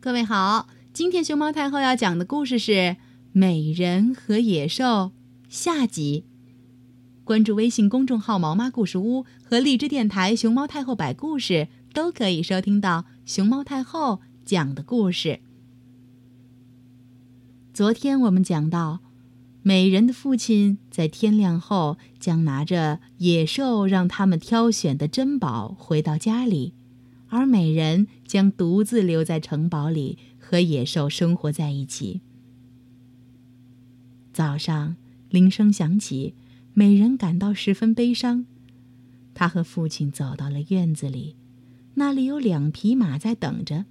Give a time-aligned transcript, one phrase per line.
[0.00, 2.70] 各位好，今天熊猫太后要讲的故事是
[3.32, 4.84] 《美人和野兽》
[5.48, 6.24] 下集。
[7.24, 15.40] 关注微信公众号“毛妈故事屋”和荔枝电台“熊猫太后摆故事”，都可以收听到熊猫太后讲的故事。
[17.74, 19.00] 昨天我们讲到，
[19.62, 26.74] 美人的父亲在天亮后将拿着野兽让他们挑选的珍宝回到家里。
[27.28, 32.20] 而美人将独自留在城堡里，和野兽生活在一起。
[34.32, 34.96] 早上
[35.30, 36.34] 铃声响起，
[36.72, 38.46] 美人感到十分悲伤。
[39.34, 41.36] 她和父亲走到了院子里，
[41.94, 43.84] 那里有两匹马在等着，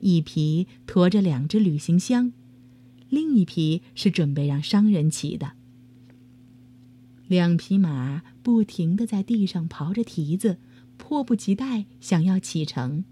[0.00, 2.32] 一匹驮着两只旅行箱，
[3.08, 5.52] 另一匹是准备让商人骑的。
[7.28, 10.58] 两匹马不停地在地上刨着蹄子。
[11.02, 13.04] 迫不及待想要启程。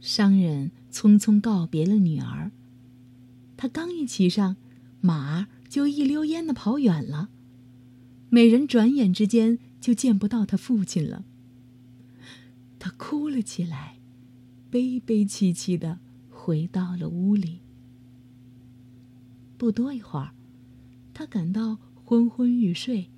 [0.00, 2.52] 商人匆匆告别了女儿，
[3.58, 4.56] 他刚一骑上
[5.02, 7.28] 马，就一溜烟的跑远了。
[8.30, 11.26] 美人转眼之间就见不到他父亲了。
[12.78, 13.98] 他哭了起来，
[14.70, 15.98] 悲悲戚戚的
[16.30, 17.58] 回到了屋里。
[19.58, 20.32] 不多一会儿，
[21.12, 23.10] 他感到昏昏欲睡，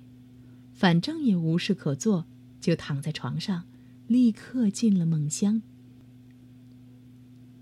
[0.73, 2.25] 反正也无事可做。
[2.59, 3.63] 就躺在床上，
[4.07, 5.61] 立刻进了梦乡。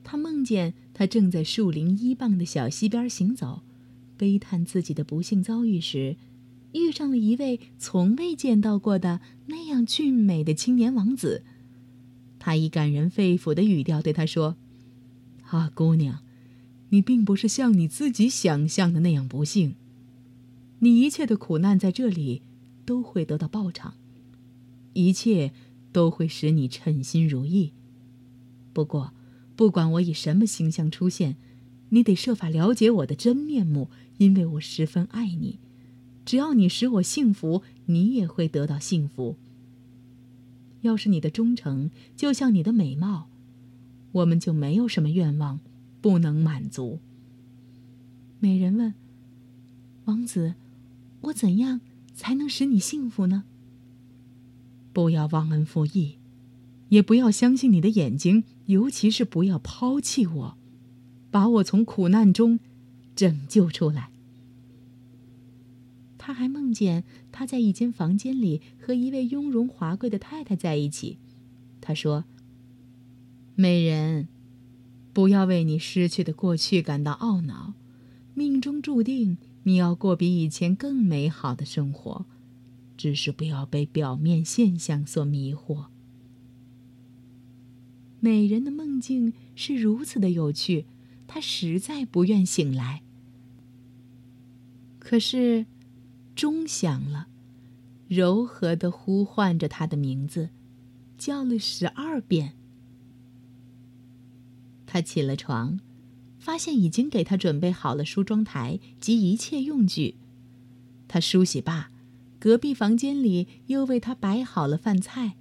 [0.04, 3.62] 他梦见他正在树林依傍的小溪边行走，
[4.16, 6.16] 悲叹自己的不幸遭遇时，
[6.74, 11.44] 遇上了一位从未见到过的那样俊美的青年王子。
[12.40, 14.56] 他以感人肺腑的语调对他说
[15.50, 16.20] ：“啊，姑娘，
[16.90, 19.76] 你并不是像你自己想象的那样不幸，
[20.80, 22.42] 你一切的苦难在这里
[22.86, 23.96] 都会得到报偿。”
[24.98, 25.54] 一切
[25.92, 27.72] 都会使你称心如意。
[28.74, 29.14] 不过，
[29.56, 31.36] 不管我以什么形象出现，
[31.90, 35.60] 你得设法了解我的真面目，因为我十分爱你。
[36.26, 39.38] 只要你使我幸福，你也会得到幸福。
[40.82, 43.30] 要是你的忠诚就像你的美貌，
[44.14, 45.60] 我们就没有什么愿望
[46.02, 47.00] 不能满足。
[48.40, 48.94] 美人问
[50.06, 50.56] ：“王子，
[51.22, 51.82] 我怎样
[52.14, 53.44] 才能使你幸福呢？”
[54.98, 56.18] 不要忘恩负义，
[56.90, 60.58] 也不要相信你的眼睛，尤其是不要抛弃我，
[61.30, 62.60] 把我从苦难中
[63.16, 64.10] 拯救出来。
[66.18, 71.20] 他还梦见他在一间房间里和一位雍容华贵的太太在一起。
[71.80, 72.26] 他说
[73.54, 74.28] ：“美人，
[75.14, 77.76] 不要为你失去的过去感到懊恼，
[78.34, 82.26] 命中注定你要过比以前更美好的生活。”
[82.98, 85.86] 只是不要被表面现象所迷惑。
[88.20, 90.88] 美人的梦境是如此的有趣，
[91.28, 93.04] 她实在不愿醒来。
[94.98, 95.68] 可是，
[96.36, 97.28] 钟响了，
[98.08, 100.50] 柔和的呼唤着她的名字，
[101.18, 102.56] 叫了十二遍。
[104.88, 105.80] 她起了床，
[106.40, 110.16] 发现已经给她准备好了梳妆台及一切用具。
[111.08, 111.92] 她梳洗罢。
[112.40, 115.36] 隔壁房间里又为他摆好了饭菜，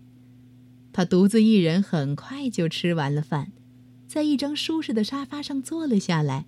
[0.93, 3.53] 他独自一人很快就吃完了饭，
[4.07, 6.47] 在一张舒适的沙发上坐了下来。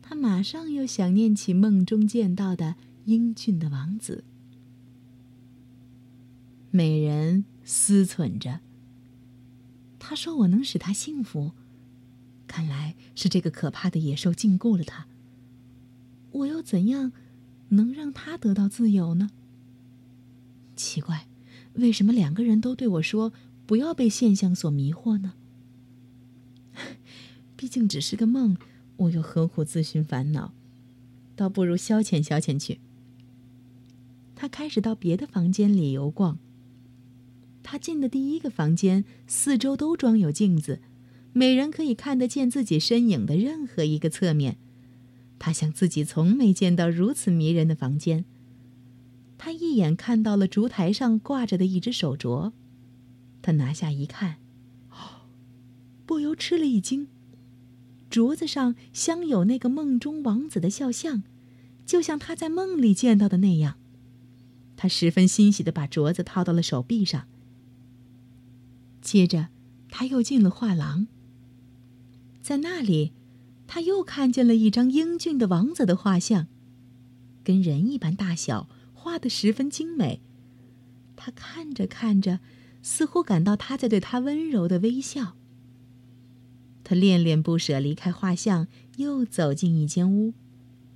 [0.00, 2.76] 他马上又想念起梦中见到的
[3.06, 4.24] 英俊的王子。
[6.70, 8.60] 美人思忖着
[9.98, 11.52] ：“他说我能使他幸福，
[12.46, 15.06] 看来是这个可怕的野兽禁锢了他。
[16.30, 17.12] 我又怎样
[17.70, 19.30] 能让他得到自由呢？”
[20.82, 21.28] 奇怪，
[21.74, 23.32] 为什么两个人都对我说
[23.66, 25.34] 不要被现象所迷惑呢？
[27.56, 28.56] 毕竟只是个梦，
[28.96, 30.52] 我又何苦自寻烦恼？
[31.36, 32.80] 倒不如消遣消遣去。
[34.34, 36.38] 他开始到别的房间里游逛。
[37.62, 40.80] 他进的第一个房间，四周都装有镜子，
[41.32, 44.58] 每人可以看得见自己身影的任何一个侧面。
[45.38, 48.24] 他想自己从没见到如此迷人的房间。
[49.44, 52.52] 他一眼看到了烛台上挂着的一只手镯，
[53.42, 54.36] 他拿下一看，
[54.90, 55.26] 哦，
[56.06, 57.08] 不由吃了一惊。
[58.08, 61.24] 镯子上镶有那个梦中王子的肖像，
[61.84, 63.78] 就像他在梦里见到的那样。
[64.76, 67.26] 他十分欣喜的把镯子套到了手臂上。
[69.00, 69.48] 接着，
[69.90, 71.08] 他又进了画廊。
[72.40, 73.10] 在那里，
[73.66, 76.46] 他又看见了一张英俊的王子的画像，
[77.42, 78.68] 跟人一般大小。
[79.02, 80.20] 画的十分精美，
[81.16, 82.38] 他看着看着，
[82.82, 85.34] 似乎感到他在对他温柔的微笑。
[86.84, 88.68] 他恋恋不舍离开画像，
[88.98, 90.34] 又走进一间屋，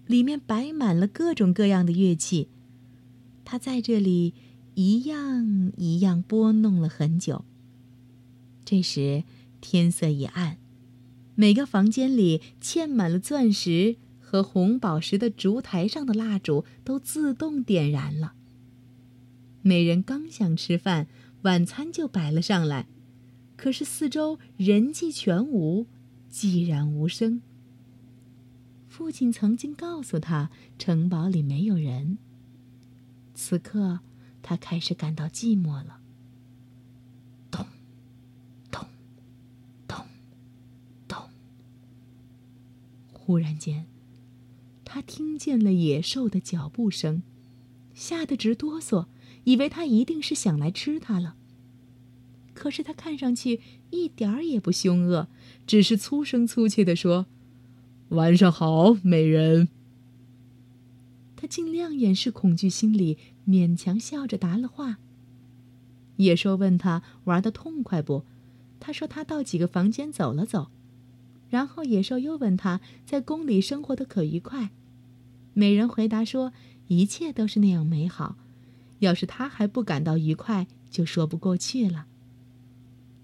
[0.06, 2.48] 里面摆满了各种各样的乐器。
[3.44, 4.34] 他在这里
[4.74, 7.44] 一样一样拨弄了很久。
[8.64, 9.24] 这时
[9.60, 10.58] 天色已暗，
[11.34, 13.96] 每个房间里嵌满了钻石
[14.28, 18.34] 和红宝石的烛台上的蜡烛都自动点燃了。
[19.62, 21.06] 美人刚想吃饭，
[21.42, 22.88] 晚餐就摆了上来。
[23.56, 25.86] 可是四周人迹全无，
[26.28, 27.40] 寂然无声。
[28.88, 32.18] 父亲曾经告诉他，城堡里没有人。
[33.32, 34.00] 此刻，
[34.42, 36.00] 他开始感到寂寞了。
[37.48, 37.64] 咚，
[38.72, 38.84] 咚，
[39.86, 40.04] 咚，
[41.06, 41.16] 咚。
[43.12, 43.86] 忽然间，
[44.96, 47.22] 他听见了野兽的脚步声，
[47.92, 49.04] 吓得直哆嗦，
[49.44, 51.36] 以为他一定是想来吃他了。
[52.54, 53.60] 可是他看上去
[53.90, 55.28] 一点儿也不凶恶，
[55.66, 57.26] 只是粗声粗气地说
[58.08, 59.68] ：“晚上好，美人。”
[61.36, 64.96] 他尽量掩饰恐惧心理，勉强笑着答了话。
[66.16, 68.24] 野兽问他玩的痛快不？
[68.80, 70.68] 他说他到几个房间走了走。
[71.50, 74.70] 然后野兽又问他在宫里生活的可愉快？
[75.58, 76.52] 美人回答说
[76.86, 78.36] 一切都是那样美好，
[78.98, 82.04] 要是他还不感到愉快，就说不过去了。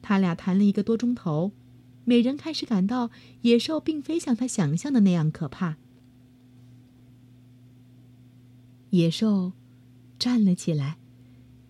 [0.00, 1.52] 他俩谈了一个多钟头，
[2.06, 3.10] 美人开始感到
[3.42, 5.76] 野兽并非像他想象的那样可怕。
[8.88, 9.52] 野兽
[10.18, 10.96] 站了起来，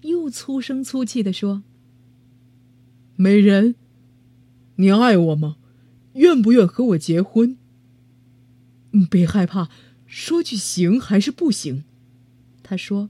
[0.03, 1.64] 又粗声粗气地说
[3.17, 3.75] ：“美人，
[4.76, 5.56] 你爱我吗？
[6.14, 7.56] 愿不愿和我结婚？
[9.11, 9.69] 别害怕，
[10.14, 11.85] 说句行还是不行？”
[12.62, 13.09] 他说：“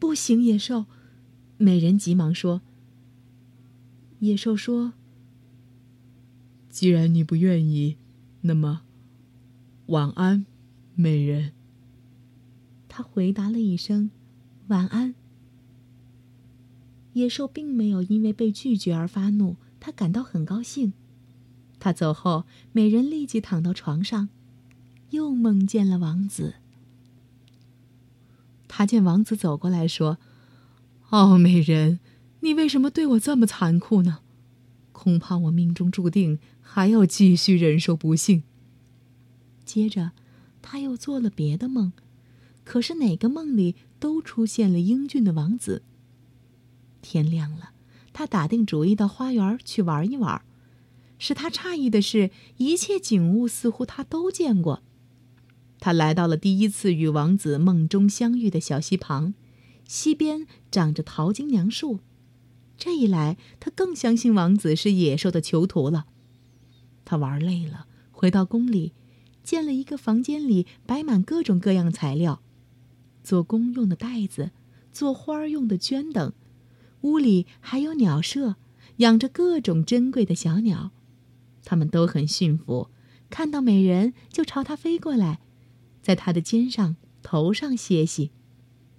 [0.00, 0.86] 不行。”野兽，
[1.58, 2.62] 美人急忙说。
[4.20, 4.94] 野兽说
[6.70, 7.98] ：“既然你不愿意，
[8.40, 8.80] 那么
[9.88, 10.46] 晚安，
[10.94, 11.52] 美人。”
[12.88, 14.10] 他回答了一声
[14.68, 15.14] ：“晚安。”
[17.12, 20.94] 野兽并没有因为被拒绝而发怒，他感到很高兴。
[21.78, 24.30] 他走后，美人立即躺到床上，
[25.12, 26.56] 又梦见了王子。
[28.68, 30.18] 他见王子走过来说
[31.08, 32.00] ：“哦，美人。”
[32.44, 34.18] 你为什么对我这么残酷呢？
[34.90, 38.42] 恐怕我命中注定还要继续忍受不幸。
[39.64, 40.10] 接着，
[40.60, 41.92] 他又做了别的梦，
[42.64, 45.82] 可是哪个梦里都出现了英俊的王子。
[47.00, 47.70] 天亮了，
[48.12, 50.42] 他打定主意到花园去玩一玩。
[51.20, 54.82] 使他诧异的是，一切景物似乎他都见过。
[55.84, 59.34] 他来到了第一次与王子梦中相遇的小溪旁，
[59.84, 61.98] 溪边长着桃金娘树。
[62.78, 66.06] 这一来，他更相信王子是野兽的囚徒了。
[67.04, 68.92] 他玩累了，回到宫里，
[69.42, 72.40] 见了一个房间里摆满各种各样材料，
[73.24, 74.52] 做弓用的袋子，
[74.92, 76.32] 做花用的绢等。
[77.00, 78.54] 屋里还有鸟舍，
[78.98, 80.92] 养着各种珍贵的小鸟，
[81.64, 82.88] 它们都很驯服，
[83.28, 85.40] 看到美人就朝他飞过来，
[86.02, 88.32] 在他的肩上、头上歇息。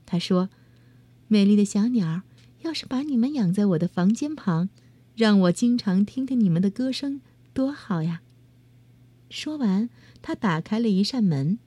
[0.06, 0.50] 他说
[1.28, 2.24] ：“美丽的小鸟。”
[2.64, 4.70] 要是把你们养在我的房间旁，
[5.18, 7.20] 让我经常听听你们的歌声，
[7.54, 8.22] 多好呀！
[9.30, 9.90] 说完，
[10.22, 11.60] 他打开了一扇门。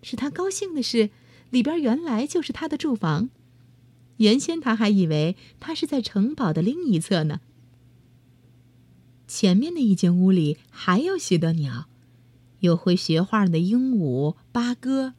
[0.00, 1.10] 使他高兴的是，
[1.50, 3.30] 里边原来就是他的住房。
[4.18, 7.40] 原先他还以为他是在城堡的另一侧呢。
[9.26, 11.88] 前面的一间屋里还有许多鸟，
[12.62, 15.14] 有会学画的鹦鹉、八哥，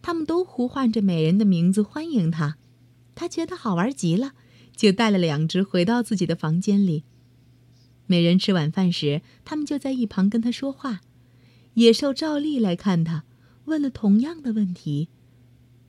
[0.00, 2.56] 他们都呼唤着美人的名字欢迎他。
[3.16, 4.34] 他觉得好玩极了。
[4.78, 7.02] 就带了两只回到自己的房间里。
[8.06, 11.00] 美人吃晚饭时，他们就在一旁跟他说话。
[11.74, 13.24] 野兽照例来看他，
[13.64, 15.08] 问了同样的问题，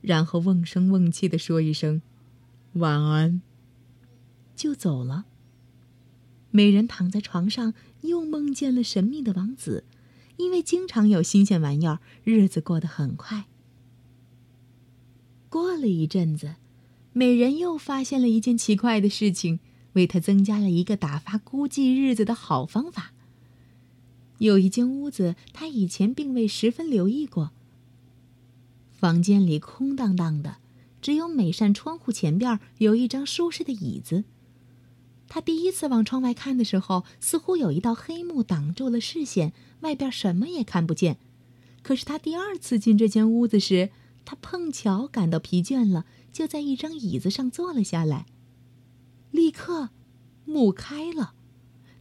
[0.00, 2.02] 然后瓮声瓮气的说一声
[2.82, 3.40] “晚安”，
[4.56, 5.26] 就走了。
[6.50, 9.84] 美人躺在床上，又梦见了神秘的王子，
[10.40, 13.44] 因为经常有新鲜玩意儿，日子过得很快。
[15.50, 16.54] 过了一阵子。
[17.12, 19.58] 美人又发现了一件奇怪的事情，
[19.94, 23.12] 为她增加了一个打发孤寂日子的好方法。
[24.38, 27.50] 有一间屋子，她以前并未十分留意过。
[28.92, 30.58] 房间里空荡荡的，
[31.02, 34.24] 只有每扇窗户前边有一张舒适的椅子。
[35.30, 41.16] 他第一次往窗外看的时候，似乎有一道黑幕挡住了视线，外边什么也看不见。
[41.82, 43.88] 可是他第二次进这间屋子时，
[44.26, 46.04] 他碰巧感到疲倦了。
[46.32, 48.26] 就在一张椅子上坐了下来。
[49.32, 49.88] 立刻，
[50.44, 51.34] 幕开了，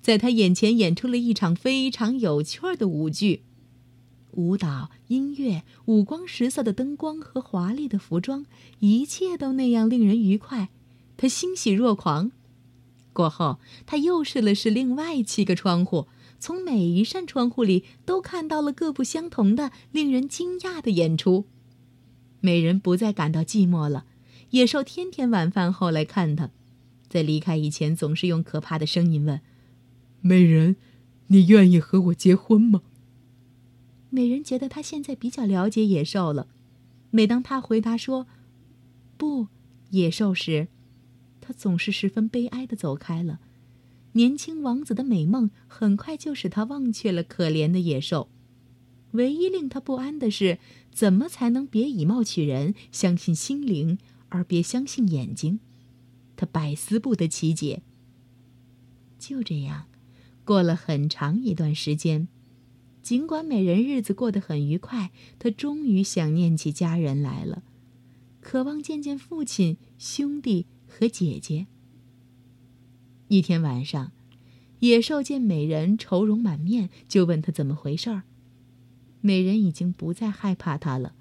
[0.02, 3.44] 在在他眼前演出了一场非常有趣的舞剧。
[4.32, 8.48] 舞蹈、音乐、五光十色的灯光和华丽的服装，
[8.80, 10.70] 一切都那样令人愉快，
[11.16, 12.32] 他欣喜若狂。
[13.20, 16.08] 过后，他又试了试另外七个窗户，
[16.40, 21.44] 从每一扇窗户里都看到了各不相同的、令人惊讶的演出。
[22.40, 24.06] 美人不再感到寂寞了。
[24.52, 26.52] 野兽天天晚饭后来看他，
[27.10, 29.42] 在离开以前总是用可怕的声音问
[30.22, 30.78] ：“美人，
[31.28, 32.84] 你愿意和我结婚吗？”
[34.10, 36.48] 美人觉得他现在比较了解野兽了。
[37.12, 38.28] 每当他回答说
[39.20, 39.48] “不，
[39.90, 40.70] 野兽”时，
[41.50, 43.40] 他总是十分悲哀的走开了。
[44.12, 48.30] 年轻王子的美梦很快就使他忘却了可怜的野兽。
[49.14, 50.60] 唯一令他不安的是，
[50.92, 53.98] 怎么才能别以貌取人，相信心灵？
[54.28, 55.60] 而别相信眼睛，
[56.36, 57.82] 他百思不得其解。
[59.18, 59.88] 就这样，
[60.46, 62.28] 过了很长一段时间，
[63.02, 67.64] 尽管美人日子过得很愉快，他终于想念起家人来了，
[68.40, 71.68] 渴望见见父亲、兄弟和姐姐。
[73.28, 74.12] 一天晚上，
[74.80, 78.24] 野兽见美人愁容满面，就问他怎么回事儿。
[79.22, 81.14] 美人已经不再害怕他了。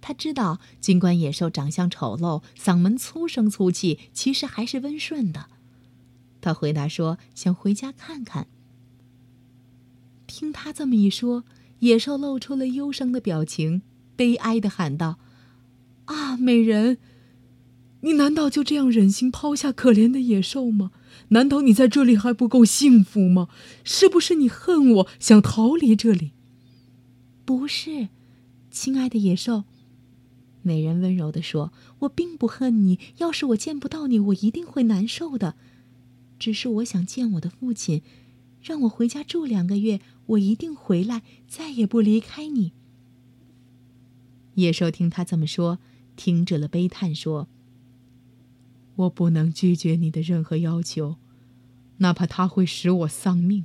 [0.00, 5.48] 他知道，尽管野兽长相丑陋、嗓门粗声粗气，其实还是温顺的。
[6.40, 8.46] 他回答说：“想回家看看。”
[10.28, 11.44] 听他这么一说，
[11.80, 13.82] 野兽露出了忧伤的表情，
[14.14, 15.18] 悲哀的喊道
[16.06, 16.98] ：“啊，美人，
[18.00, 20.90] 你难道就这样忍心抛下可怜的野兽吗？
[21.28, 23.48] 难道你在这里还不够幸福吗？
[23.84, 26.32] 是不是你恨我，想逃离这里
[27.44, 28.08] ？”“不是，
[28.70, 29.64] 亲爱的野兽。”
[30.62, 32.98] 美人温柔地说：“我并不恨你。
[33.18, 35.54] 要是我见不到你，我一定会难受的。
[36.38, 38.02] 只是我想见我的父亲，
[38.60, 42.72] 让我回家住两个月，我一定回来，再也不离开你。”
[44.54, 45.78] 野兽听他这么说，
[46.16, 47.46] 停止了悲叹，说
[48.96, 51.16] ：“我不能拒绝你的任何要求，
[51.98, 53.64] 哪怕它会使我丧命。”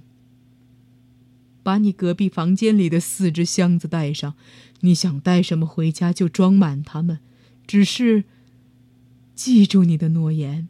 [1.64, 4.34] 把你隔壁房间里的四只箱子带上，
[4.80, 7.20] 你想带什么回家就装满它们。
[7.68, 8.26] 只是，
[9.36, 10.68] 记住你的诺言，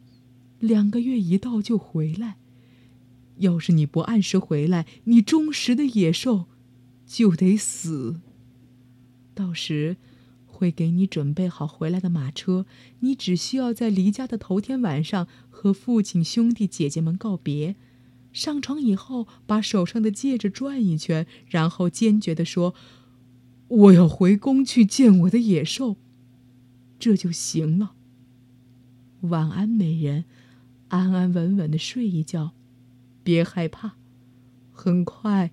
[0.60, 2.36] 两个月一到就回来。
[3.38, 6.44] 要是你不按时回来，你忠实的野兽
[7.06, 8.20] 就得死。
[9.34, 9.96] 到时，
[10.62, 12.66] 会给你准备好回来的马车，
[13.00, 17.74] 你只需要在离家的头天晚上和父亲、兄弟、姐姐们告别。
[18.32, 22.76] 上床以后，把手上的戒指转一圈，然后坚决地说
[23.66, 25.96] ：“我要回宫去见我的野兽。”
[27.00, 27.94] 这就行了。
[29.22, 30.26] 晚安，美人，
[30.90, 32.52] 安安稳稳的睡一觉，
[33.24, 33.94] 别害怕，
[34.70, 35.50] 很快，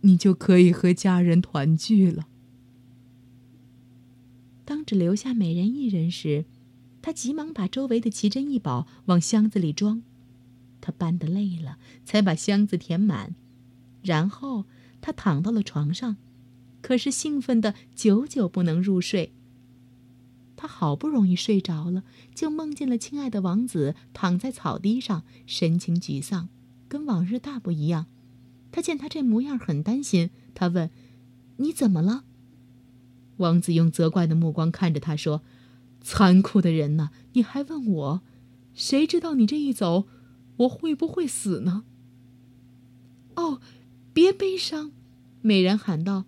[0.00, 2.26] 你就可以和家人团聚了。
[4.70, 6.44] 当只留下美人一人时，
[7.02, 10.00] 他急忙把周围的奇珍异宝往箱子里装。
[10.80, 13.34] 他搬得累了，才把箱子填满，
[14.00, 14.66] 然后
[15.00, 16.16] 他躺到了床上，
[16.82, 19.32] 可是兴奋的久久不能入睡。
[20.54, 26.48] 他好不容易睡着了，就梦见了亲爱的王子躺在草地上，神情沮丧，
[26.88, 28.06] 跟往日大不一样。
[28.70, 30.30] 他见他这模样，很担心。
[30.54, 30.88] 他问
[31.58, 32.22] ：“你怎么了？”
[33.40, 35.42] 王子用责怪的目光看着他说
[36.00, 38.20] ：“残酷的人呐，你还问我？
[38.72, 40.06] 谁知道你这一走……”
[40.60, 41.84] 我会不会死呢？
[43.34, 43.62] 哦，
[44.12, 44.92] 别悲伤，
[45.40, 46.26] 美人喊道。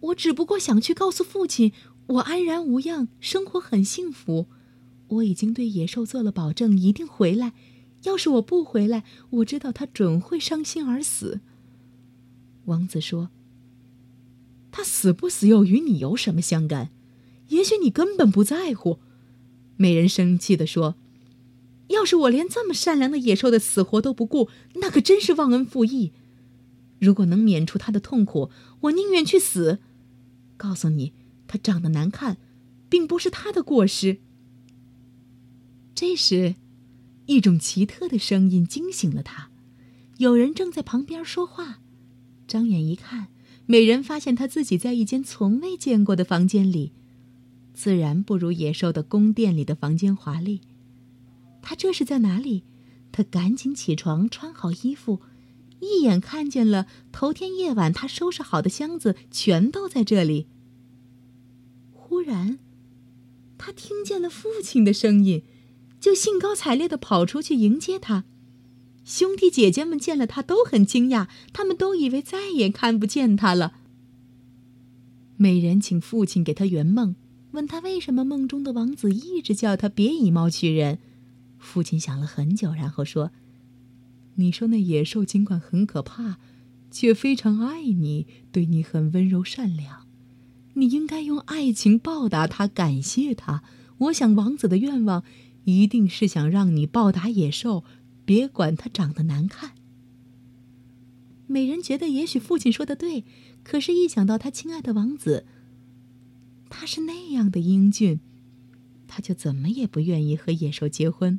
[0.00, 1.72] 我只不过想去告诉父亲，
[2.06, 4.46] 我安然无恙，生活很幸福。
[5.08, 7.52] 我已经对野兽做了保证，一定回来。
[8.04, 11.40] 要是我不回来，我知道他准会伤心而死。
[12.64, 13.28] 王子说
[14.76, 16.90] ：“他死不死又与你有什么相干？
[17.48, 18.98] 也许你根本不在乎。”
[19.78, 20.96] 美人生气地说。
[21.88, 26.10] 要是我连这么善良的野兽的死活都不顾，那可真是忘恩负义。
[26.98, 29.78] 如果能免除他的痛苦，我宁愿去死。
[30.56, 31.12] 告诉你，
[31.46, 32.38] 他长得难看，
[32.88, 34.18] 并不是他的过失。
[35.94, 36.56] 这时，
[37.26, 39.50] 一种奇特的声音惊醒了他，
[40.18, 41.78] 有人正在旁边说话。
[42.48, 43.28] 张眼一看，
[43.66, 46.92] 美人发现他自己在一间从未见过的房间里，
[47.74, 50.60] 自然不如野兽的宫殿里的房间华丽。
[51.60, 52.62] 他这是在哪里？
[53.10, 55.20] 他赶紧起床，穿好衣服，
[55.80, 60.46] 一眼看见了头天夜晚他收拾好的箱子，全都在这里。
[61.92, 62.58] 忽然，
[63.58, 65.42] 他听见了父亲的声音，
[65.98, 68.24] 就兴高采烈地跑出去迎接他。
[69.06, 73.74] 兄弟姐姐们见了他都很惊讶，他们都以为再也看不见他了。
[75.36, 77.14] 美人请父亲给他圆梦，
[77.52, 80.98] 问他为什么梦中的王子一直叫他别以貌取人。
[81.56, 83.30] 父亲想了很久，然后说
[84.34, 86.38] ：“你说那野兽尽管很可怕，
[86.90, 90.08] 却非常爱你，对你很温柔善良。
[90.74, 93.62] 你应该用爱情报答他，感谢他。
[93.98, 95.22] 我想王子的愿望
[95.62, 97.84] 一定是想让你报答野兽。”
[98.26, 99.72] 别管他长得难看。
[101.46, 103.24] 美人觉得也许父亲说的对，
[103.62, 105.46] 可是，一想到他亲爱的王子，
[106.68, 108.18] 他是那样的英俊，
[109.06, 111.38] 他就怎么也不愿意和野兽结婚。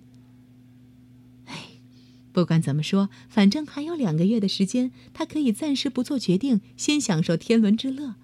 [1.45, 1.71] 哎，
[2.31, 8.15] 不管怎么说，反正还有两个月的时间，他可以暂时不做决定，先享受天伦之乐。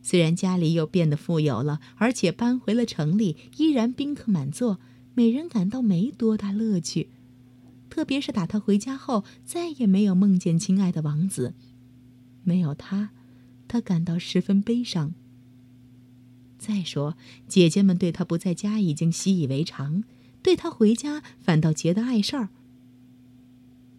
[0.00, 4.78] 虽然家里又变得富有了，而且搬回了城里，依然宾客满座，
[5.14, 7.08] 美人感到没多大乐趣。
[7.90, 11.54] 特别是打他回家后，再也没有梦见亲爱的王子。
[12.44, 13.10] 没有他，
[13.66, 15.14] 他感到十分悲伤。
[16.58, 17.16] 再说，
[17.46, 20.02] 姐姐们对他不在家已经习以为常，
[20.42, 22.48] 对他回家反倒觉得碍事儿。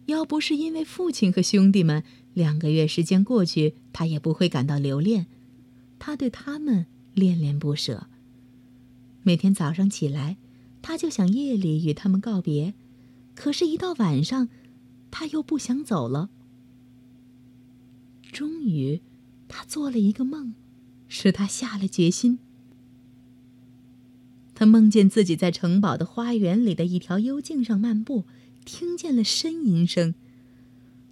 [0.06, 2.02] 要不是因为父亲和兄弟们，
[2.34, 5.26] 两个月时间过去，他也不会感到留恋。
[5.98, 8.08] 他对他们恋恋不舍。
[9.22, 10.36] 每天早上起来，
[10.82, 12.74] 他就想夜里与他们告别。
[13.40, 14.50] 可是，一到晚上，
[15.10, 16.28] 他又不想走了。
[18.30, 19.00] 终于，
[19.48, 20.52] 他做了一个梦，
[21.08, 22.38] 使他下了决心。
[24.54, 28.26] 他梦见自己在城堡的花园里的一条幽径上漫步，
[28.66, 30.14] 听见了呻吟声。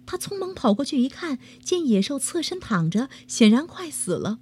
[0.05, 4.37] 他匆忙跑过去一看，见野兽侧身躺着，显然快死了。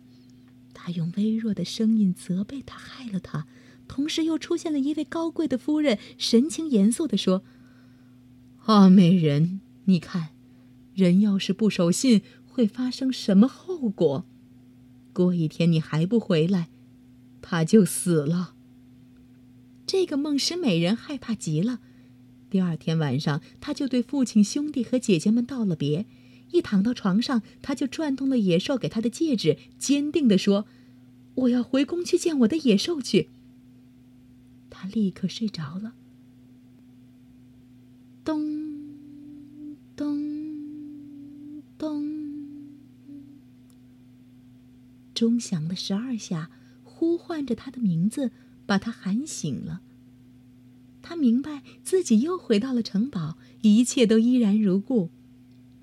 [0.73, 3.47] 他用微弱的声音责备他害了他，
[3.87, 7.45] 同时又出现了一位高贵的夫人，神情严肃地说。
[8.67, 10.31] 啊，美人，你看，
[10.93, 14.25] 人要是不守信，会发生什么后果？
[15.13, 16.67] 过一天你还不回来，
[17.41, 18.55] 他就死了。
[19.85, 21.79] 这个梦使美人害怕极了。
[22.49, 26.05] 第二天晚上，他就对父亲、兄弟和姐姐们道了别。
[26.51, 30.65] 一躺到床上，他就转动了野兽给他的戒指，坚定地说
[31.35, 33.29] ：“我要回宫去见我的野兽去。”
[34.69, 35.93] 他立刻睡着了。
[38.27, 38.43] 咚，
[39.95, 42.03] 咚，咚，
[45.13, 46.51] 钟响了十二下，
[46.83, 48.31] 呼唤着他的名字，
[48.65, 49.79] 把他喊醒了。
[51.01, 55.09] 他明白自己又回到了城堡，一切都依然如故。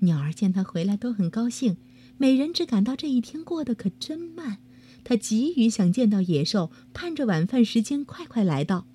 [0.01, 1.77] 鸟儿见他回来都很高兴，
[2.19, 4.59] 美人只感到这一天过得可真慢。
[5.03, 8.85] 她急于想见到野兽，盼着晚饭时间快快来到。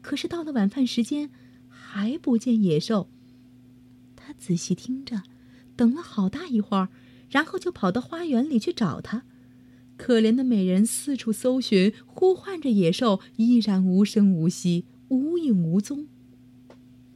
[0.00, 1.28] 可是到了晚饭时间。
[1.96, 3.08] 还不见野兽，
[4.16, 5.22] 他仔细听着，
[5.76, 6.90] 等了好大一会儿，
[7.30, 9.22] 然后就跑到花园里去找他。
[9.96, 16.06] 可怜的美人四处搜寻，呼唤着野兽，依然无声无息，无影无踪。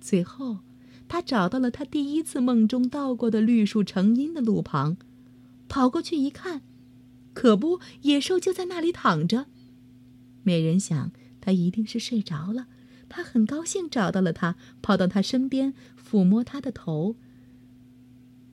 [0.00, 0.60] 最后，
[1.06, 4.96] 他找到了他第一次梦中到过的绿树成荫的路旁，
[5.68, 6.62] 跑过去一看，
[7.34, 9.44] 可不，野兽就在那里躺着。
[10.42, 12.68] 美人想，他一定是睡着了。
[13.10, 17.16] 他很高兴找到了他，跑到他身边，抚摸他的头。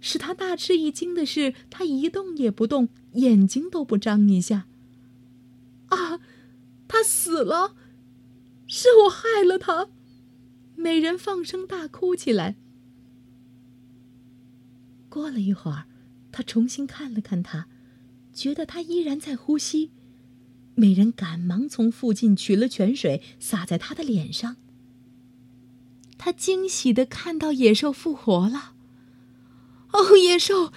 [0.02, 4.67] 使他大吃一惊的是，他一动也不动，眼睛都不张一下。
[5.88, 6.20] 啊，
[6.88, 7.76] 他死了！
[8.67, 9.89] 是我害了他！
[10.76, 12.56] 美人放声大哭起来。
[15.08, 15.86] 过了一会儿，
[16.32, 17.67] 他重新看了看他，
[18.34, 19.91] 觉得他依然在呼吸。
[20.79, 24.57] 美人赶忙从附近取了泉水，洒在他的脸上。
[26.19, 28.73] 他惊喜的看到野兽复活了。
[29.91, 30.71] 哦，野兽，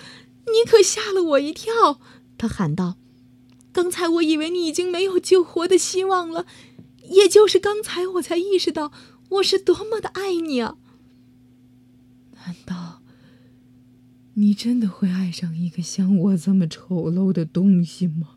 [0.46, 2.00] 你可吓了我一跳！
[2.38, 2.96] 他喊道
[3.72, 6.46] ：“刚才我以为你已经没有救活的希望了，
[7.10, 8.92] 也就是刚才我才意识到
[9.28, 10.78] 我是多么的爱你啊！
[12.46, 13.02] 难道
[14.32, 18.36] 你真的会爱上一个像我这么丑陋的东西吗？”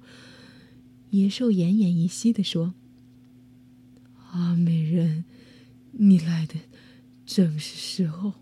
[1.14, 2.74] 野兽奄奄一息地说
[4.32, 5.26] ：“啊，美人，
[5.92, 6.56] 你来的
[7.24, 8.34] 正是时候。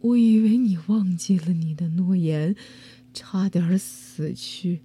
[0.00, 2.56] 我以为你忘记了你的诺言，
[3.14, 4.80] 差点死去。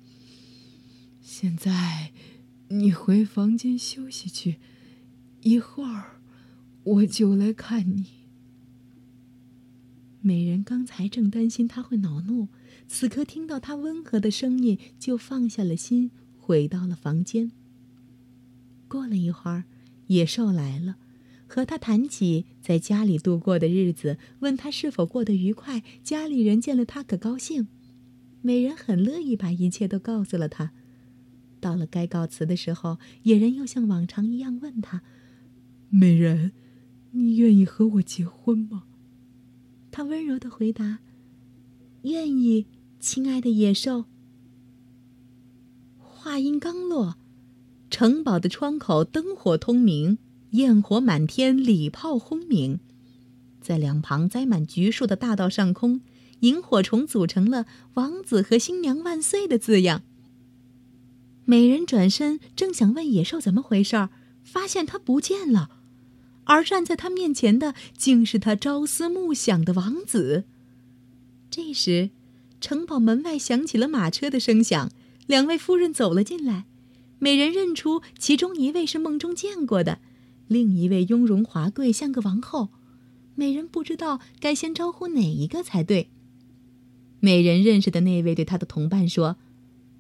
[1.20, 2.12] 现在，
[2.68, 4.58] 你回房间休息去，
[5.42, 6.22] 一会儿
[6.84, 8.06] 我就来看你。”
[10.22, 12.50] 美人刚才正担心他会恼怒，
[12.88, 16.12] 此刻听到他温和的声音，就放下了心。
[16.48, 17.52] 回到了房间。
[18.88, 19.66] 过了一会儿，
[20.08, 20.96] 野兽来了，
[21.46, 27.68] 和他谈起在家里度过的日子，问他是否过得愉快，家里人见了他可高兴。
[28.42, 30.72] 美人很乐意把一切都告诉了他。
[31.60, 35.02] 到了该告辞的时候，野人又像往常一样问他
[35.92, 36.54] ：“美人，
[37.12, 38.86] 你愿意和我结婚吗？”
[39.92, 41.00] 他温柔的回答
[42.04, 42.68] ：“愿意，
[43.02, 44.06] 亲爱的野兽。”
[46.28, 47.16] 话音刚落，
[47.90, 50.18] 城堡的窗口灯火通明，
[50.50, 52.82] 焰火满天，礼炮轰鸣，
[53.62, 56.02] 在两旁栽满橘树的大道上空，
[56.42, 60.04] 萤火虫组成了“王子和新娘万岁”的字样。
[61.46, 64.10] 美人转身，正想问野兽怎么回事儿，
[64.44, 65.70] 发现他不见了，
[66.44, 70.44] 而站在他面前的竟是他朝思暮想的王子。
[71.50, 72.10] 这时，
[72.60, 74.92] 城堡门外响起了马车的声响，
[75.28, 76.66] 两位夫人走了进来。
[77.20, 80.00] 美人认出其中一位是梦中见过的，
[80.48, 82.70] 另一位雍容华贵，像个王后。
[83.36, 86.10] 美人不知道该先招呼哪一个才对。
[87.20, 89.38] 美人认识的那位对她的同伴说：“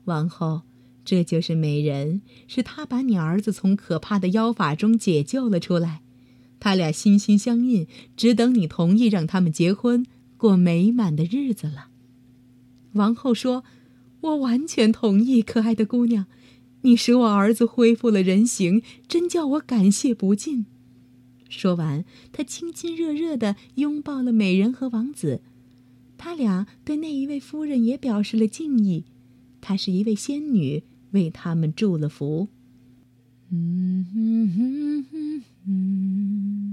[0.06, 0.64] 王后。”
[1.06, 6.02] 这就是美人，是她把你儿子从可怕的妖法中解救了出来，
[6.60, 7.88] 他俩心心相印，
[8.18, 11.88] 只等你同意让他们结婚，过美满的日子了。
[12.92, 13.64] 王后说
[14.22, 16.26] ：“我完全同意，可爱的姑娘，
[16.82, 20.66] 你使我儿子恢复了人形，真叫我感谢不尽。”
[21.50, 25.42] 说完，他亲亲热热地拥抱了美人和王子，
[26.18, 29.06] 他俩对那一位夫人也表示了敬意，
[29.62, 30.84] 她是一位仙女。
[31.12, 32.50] 为他们祝了福。
[33.50, 36.67] 嗯哼哼哼哼，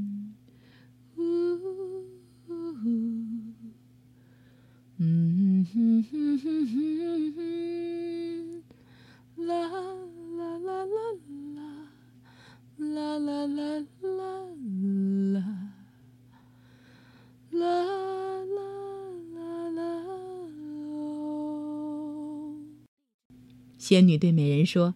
[23.85, 24.95] 仙女对美人说：“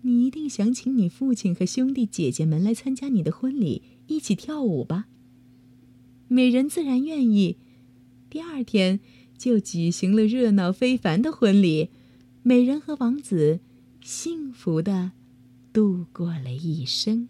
[0.00, 5.08] 你一定想请你父亲和兄弟姐姐们来参加你的婚礼，一起跳舞吧。”
[6.28, 7.58] 美人自然愿意。
[8.30, 9.00] 第二天
[9.36, 11.90] 就举行了热闹非凡的婚礼，
[12.42, 13.60] 美人和王子
[14.00, 15.12] 幸福的
[15.74, 17.28] 度过了一生。